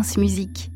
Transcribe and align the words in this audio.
France 0.00 0.16
Musique. 0.16 0.70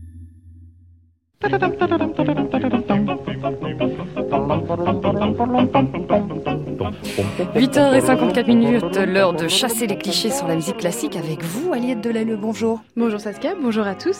8h54 7.54 8.46
minutes, 8.46 8.98
l'heure 8.98 9.32
de 9.32 9.48
chasser 9.48 9.86
les 9.86 9.96
clichés 9.96 10.30
sur 10.30 10.46
la 10.46 10.56
musique 10.56 10.76
classique 10.76 11.16
avec 11.16 11.42
vous, 11.42 11.72
Aliette 11.72 12.02
Delalleux. 12.02 12.36
Bonjour. 12.36 12.82
Bonjour 12.98 13.18
Saskia, 13.18 13.54
bonjour 13.54 13.86
à 13.86 13.94
tous. 13.94 14.18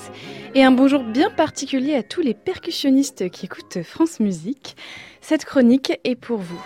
Et 0.55 0.65
un 0.65 0.71
bonjour 0.71 1.05
bien 1.05 1.29
particulier 1.29 1.97
à 1.97 2.03
tous 2.03 2.23
les 2.23 2.33
percussionnistes 2.33 3.29
qui 3.29 3.45
écoutent 3.45 3.83
France 3.83 4.21
Musique. 4.21 4.75
Cette 5.21 5.45
chronique 5.45 6.01
est 6.05 6.17
pour 6.17 6.39
vous. 6.39 6.63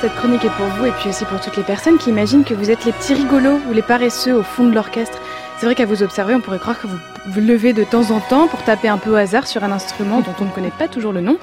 Cette 0.00 0.14
chronique 0.14 0.44
est 0.44 0.50
pour 0.50 0.66
vous 0.66 0.84
et 0.84 0.92
puis 0.92 1.08
aussi 1.08 1.24
pour 1.24 1.40
toutes 1.40 1.56
les 1.56 1.62
personnes 1.62 1.96
qui 1.96 2.10
imaginent 2.10 2.44
que 2.44 2.52
vous 2.52 2.70
êtes 2.70 2.84
les 2.84 2.92
petits 2.92 3.14
rigolos 3.14 3.60
ou 3.68 3.72
les 3.72 3.80
paresseux 3.80 4.34
au 4.34 4.42
fond 4.42 4.66
de 4.66 4.74
l'orchestre. 4.74 5.18
C'est 5.58 5.64
vrai 5.64 5.74
qu'à 5.74 5.86
vous 5.86 6.02
observer, 6.02 6.34
on 6.34 6.40
pourrait 6.40 6.58
croire 6.58 6.78
que 6.78 6.86
vous 6.86 6.98
vous 7.28 7.40
levez 7.40 7.72
de 7.72 7.82
temps 7.82 8.10
en 8.10 8.20
temps 8.20 8.46
pour 8.46 8.62
taper 8.62 8.88
un 8.88 8.98
peu 8.98 9.10
au 9.10 9.14
hasard 9.14 9.46
sur 9.46 9.64
un 9.64 9.72
instrument 9.72 10.20
dont 10.20 10.34
on 10.40 10.44
ne 10.44 10.50
connaît 10.50 10.70
pas 10.70 10.86
toujours 10.86 11.12
le 11.12 11.22
nom. 11.22 11.38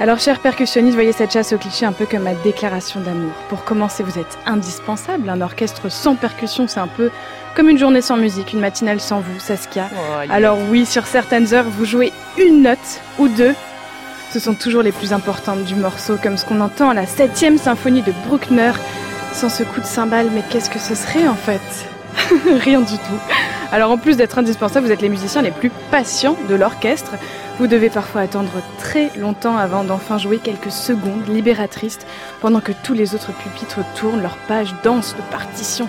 Alors, 0.00 0.18
chers 0.18 0.40
percussionnistes, 0.40 0.94
voyez 0.94 1.12
cette 1.12 1.32
chasse 1.32 1.52
au 1.52 1.58
cliché 1.58 1.84
un 1.84 1.92
peu 1.92 2.06
comme 2.06 2.22
ma 2.22 2.34
déclaration 2.34 3.00
d'amour. 3.00 3.32
Pour 3.50 3.64
commencer, 3.64 4.02
vous 4.02 4.18
êtes 4.18 4.38
indispensable. 4.46 5.28
Un 5.28 5.42
orchestre 5.42 5.90
sans 5.90 6.16
percussion, 6.16 6.66
c'est 6.66 6.80
un 6.80 6.88
peu 6.88 7.10
comme 7.54 7.68
une 7.68 7.78
journée 7.78 8.00
sans 8.00 8.16
musique, 8.16 8.54
une 8.54 8.60
matinale 8.60 8.98
sans 8.98 9.20
vous, 9.20 9.38
Saskia. 9.38 9.88
Alors 10.30 10.58
oui, 10.70 10.86
sur 10.86 11.06
certaines 11.06 11.52
heures, 11.52 11.66
vous 11.68 11.84
jouez 11.84 12.12
une 12.38 12.62
note 12.62 13.00
ou 13.18 13.28
deux 13.28 13.54
ce 14.34 14.40
sont 14.40 14.54
toujours 14.54 14.82
les 14.82 14.90
plus 14.90 15.12
importantes 15.12 15.62
du 15.62 15.76
morceau, 15.76 16.16
comme 16.20 16.36
ce 16.36 16.44
qu'on 16.44 16.60
entend 16.60 16.90
à 16.90 16.94
la 16.94 17.06
septième 17.06 17.56
symphonie 17.56 18.02
de 18.02 18.12
Bruckner. 18.26 18.72
Sans 19.32 19.48
ce 19.48 19.62
coup 19.62 19.80
de 19.80 19.86
cymbale, 19.86 20.26
mais 20.34 20.42
qu'est-ce 20.50 20.70
que 20.70 20.80
ce 20.80 20.96
serait 20.96 21.28
en 21.28 21.36
fait? 21.36 21.60
Rien 22.58 22.80
du 22.80 22.96
tout. 22.96 23.20
Alors 23.70 23.92
en 23.92 23.96
plus 23.96 24.16
d'être 24.16 24.36
indispensable, 24.36 24.86
vous 24.86 24.92
êtes 24.92 25.02
les 25.02 25.08
musiciens 25.08 25.40
les 25.40 25.52
plus 25.52 25.70
patients 25.92 26.36
de 26.48 26.56
l'orchestre. 26.56 27.12
Vous 27.60 27.68
devez 27.68 27.90
parfois 27.90 28.22
attendre 28.22 28.50
très 28.80 29.12
longtemps 29.16 29.56
avant 29.56 29.84
d'enfin 29.84 30.18
jouer 30.18 30.38
quelques 30.38 30.72
secondes 30.72 31.28
libératrices, 31.28 32.00
pendant 32.40 32.60
que 32.60 32.72
tous 32.82 32.92
les 32.92 33.14
autres 33.14 33.30
pupitres 33.30 33.84
tournent, 33.94 34.20
leurs 34.20 34.38
pages 34.48 34.74
dansent 34.82 35.14
de 35.14 35.22
partition. 35.30 35.88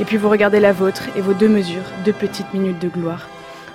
Et 0.00 0.04
puis 0.04 0.18
vous 0.18 0.28
regardez 0.28 0.60
la 0.60 0.74
vôtre 0.74 1.04
et 1.16 1.22
vos 1.22 1.32
deux 1.32 1.48
mesures, 1.48 1.90
deux 2.04 2.12
petites 2.12 2.52
minutes 2.52 2.78
de 2.78 2.88
gloire. 2.88 3.26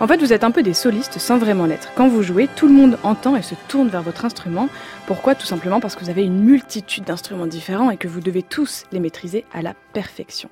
En 0.01 0.07
fait, 0.07 0.17
vous 0.17 0.33
êtes 0.33 0.43
un 0.43 0.49
peu 0.49 0.63
des 0.63 0.73
solistes 0.73 1.19
sans 1.19 1.37
vraiment 1.37 1.67
l'être. 1.67 1.93
Quand 1.93 2.07
vous 2.07 2.23
jouez, 2.23 2.47
tout 2.47 2.65
le 2.67 2.73
monde 2.73 2.97
entend 3.03 3.35
et 3.35 3.43
se 3.43 3.53
tourne 3.67 3.87
vers 3.87 4.01
votre 4.01 4.25
instrument. 4.25 4.67
Pourquoi? 5.05 5.35
Tout 5.35 5.45
simplement 5.45 5.79
parce 5.79 5.95
que 5.95 6.03
vous 6.03 6.09
avez 6.09 6.23
une 6.23 6.43
multitude 6.43 7.03
d'instruments 7.03 7.45
différents 7.45 7.91
et 7.91 7.97
que 7.97 8.07
vous 8.07 8.19
devez 8.19 8.41
tous 8.41 8.85
les 8.91 8.99
maîtriser 8.99 9.45
à 9.53 9.61
la 9.61 9.75
perfection. 9.93 10.49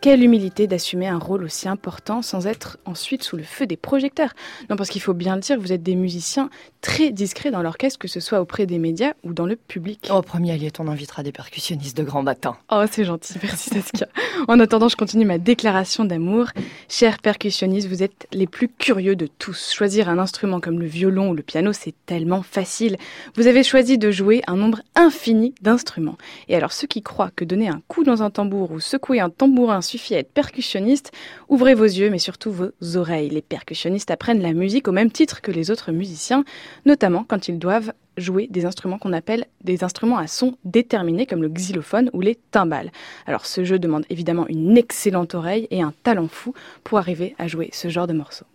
Quelle 0.00 0.22
humilité 0.22 0.66
d'assumer 0.66 1.08
un 1.08 1.18
rôle 1.18 1.42
aussi 1.42 1.68
important 1.68 2.22
sans 2.22 2.46
être 2.46 2.78
ensuite 2.84 3.24
sous 3.24 3.36
le 3.36 3.42
feu 3.42 3.66
des 3.66 3.76
projecteurs. 3.76 4.34
Non, 4.70 4.76
parce 4.76 4.90
qu'il 4.90 5.00
faut 5.00 5.14
bien 5.14 5.34
le 5.34 5.40
dire, 5.40 5.58
vous 5.58 5.72
êtes 5.72 5.82
des 5.82 5.96
musiciens 5.96 6.50
très 6.80 7.10
discrets 7.10 7.50
dans 7.50 7.62
l'orchestre, 7.62 7.98
que 7.98 8.06
ce 8.06 8.20
soit 8.20 8.40
auprès 8.40 8.66
des 8.66 8.78
médias 8.78 9.14
ou 9.24 9.32
dans 9.32 9.46
le 9.46 9.56
public. 9.56 10.08
Oh, 10.12 10.22
premier 10.22 10.52
allié, 10.52 10.70
on 10.78 10.86
invitera 10.86 11.22
des 11.24 11.32
percussionnistes 11.32 11.96
de 11.96 12.04
grand 12.04 12.22
matin. 12.22 12.56
Oh, 12.70 12.84
c'est 12.88 13.04
gentil, 13.04 13.34
merci 13.42 13.70
Saskia. 13.70 14.06
en 14.46 14.60
attendant, 14.60 14.88
je 14.88 14.96
continue 14.96 15.24
ma 15.24 15.38
déclaration 15.38 16.04
d'amour. 16.04 16.50
Chers 16.88 17.18
percussionnistes, 17.18 17.88
vous 17.88 18.02
êtes 18.04 18.28
les 18.32 18.46
plus 18.46 18.68
curieux 18.68 19.16
de 19.16 19.26
tous. 19.26 19.72
Choisir 19.72 20.08
un 20.08 20.18
instrument 20.18 20.60
comme 20.60 20.78
le 20.78 20.86
violon 20.86 21.30
ou 21.30 21.34
le 21.34 21.42
piano, 21.42 21.72
c'est 21.72 21.94
tellement 22.04 22.42
facile. 22.42 22.96
Vous 23.34 23.48
avez 23.48 23.64
choisi 23.64 23.98
de 23.98 24.10
jouer 24.12 24.42
un 24.46 24.56
nombre 24.56 24.82
infini 24.94 25.54
d'instruments. 25.62 26.18
Et 26.48 26.54
alors, 26.54 26.72
ceux 26.72 26.86
qui 26.86 27.02
croient 27.02 27.32
que 27.34 27.44
donner 27.44 27.68
un 27.68 27.82
coup 27.88 28.04
dans 28.04 28.22
un 28.22 28.30
tambour 28.30 28.70
ou 28.70 28.78
secouer 28.78 29.18
un 29.18 29.30
tambourin 29.30 29.80
suffit 29.86 30.14
à 30.14 30.18
être 30.18 30.32
percussionniste, 30.32 31.12
ouvrez 31.48 31.74
vos 31.74 31.84
yeux 31.84 32.10
mais 32.10 32.18
surtout 32.18 32.52
vos 32.52 32.96
oreilles. 32.96 33.30
Les 33.30 33.42
percussionnistes 33.42 34.10
apprennent 34.10 34.42
la 34.42 34.52
musique 34.52 34.88
au 34.88 34.92
même 34.92 35.10
titre 35.10 35.40
que 35.40 35.50
les 35.50 35.70
autres 35.70 35.92
musiciens, 35.92 36.44
notamment 36.84 37.24
quand 37.26 37.48
ils 37.48 37.58
doivent 37.58 37.92
jouer 38.16 38.46
des 38.50 38.64
instruments 38.64 38.98
qu'on 38.98 39.12
appelle 39.12 39.46
des 39.62 39.84
instruments 39.84 40.18
à 40.18 40.26
son 40.26 40.56
déterminé 40.64 41.26
comme 41.26 41.42
le 41.42 41.48
xylophone 41.48 42.10
ou 42.12 42.20
les 42.20 42.38
timbales. 42.50 42.90
Alors 43.26 43.46
ce 43.46 43.64
jeu 43.64 43.78
demande 43.78 44.06
évidemment 44.10 44.46
une 44.48 44.76
excellente 44.76 45.34
oreille 45.34 45.68
et 45.70 45.82
un 45.82 45.92
talent 46.02 46.28
fou 46.28 46.54
pour 46.82 46.98
arriver 46.98 47.34
à 47.38 47.46
jouer 47.46 47.70
ce 47.72 47.88
genre 47.88 48.06
de 48.06 48.14
morceaux. 48.14 48.46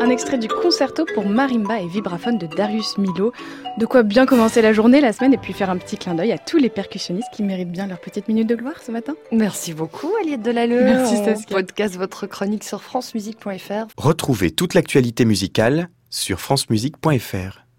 Un 0.00 0.08
extrait 0.08 0.38
du 0.38 0.48
concerto 0.48 1.04
pour 1.14 1.26
marimba 1.28 1.78
et 1.78 1.86
vibraphone 1.86 2.38
de 2.38 2.46
Darius 2.46 2.96
Milo. 2.96 3.32
De 3.76 3.84
quoi 3.84 4.02
bien 4.02 4.24
commencer 4.24 4.62
la 4.62 4.72
journée, 4.72 5.00
la 5.00 5.12
semaine, 5.12 5.34
et 5.34 5.38
puis 5.38 5.52
faire 5.52 5.68
un 5.68 5.76
petit 5.76 5.98
clin 5.98 6.14
d'œil 6.14 6.32
à 6.32 6.38
tous 6.38 6.56
les 6.56 6.70
percussionnistes 6.70 7.28
qui 7.34 7.42
méritent 7.42 7.70
bien 7.70 7.86
leur 7.86 8.00
petite 8.00 8.26
minute 8.26 8.48
de 8.48 8.54
gloire 8.54 8.82
ce 8.84 8.90
matin. 8.90 9.14
Merci 9.30 9.74
beaucoup, 9.74 10.10
Aliette 10.22 10.42
Delalleux. 10.42 10.84
Merci, 10.84 11.16
Saskia. 11.16 11.54
podcast 11.54 11.96
votre 11.96 12.26
chronique 12.26 12.64
sur 12.64 12.82
francemusique.fr. 12.82 13.86
Retrouvez 13.98 14.50
toute 14.50 14.72
l'actualité 14.72 15.26
musicale 15.26 15.90
sur 16.08 16.40
francemusique.fr. 16.40 17.66